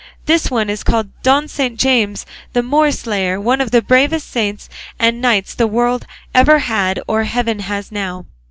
This 0.25 0.49
one 0.49 0.67
is 0.67 0.81
called 0.81 1.09
Don 1.21 1.47
Saint 1.47 1.77
James 1.79 2.25
the 2.53 2.63
Moorslayer, 2.63 3.39
one 3.39 3.61
of 3.61 3.69
the 3.69 3.83
bravest 3.83 4.31
saints 4.31 4.67
and 4.97 5.21
knights 5.21 5.53
the 5.53 5.67
world 5.67 6.07
ever 6.33 6.57
had 6.57 6.99
or 7.07 7.25
heaven 7.25 7.59
has 7.59 7.91
now." 7.91 8.25